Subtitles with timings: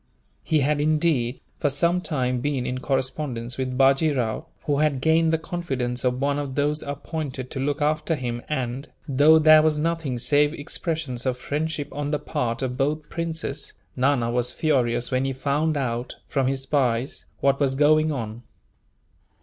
[0.43, 5.31] He had, indeed, for some time been in correspondence with Bajee Rao, who had gained
[5.31, 9.77] the confidence of one of those appointed to look after him and, though there was
[9.77, 15.23] nothing save expressions of friendship on the part of both princes, Nana was furious when
[15.23, 18.41] he found out, from his spies, what was going on.